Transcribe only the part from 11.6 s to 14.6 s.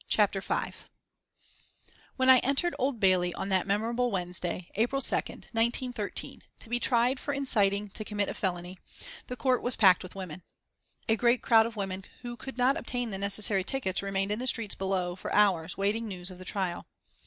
of women who could not obtain the necessary tickets remained in the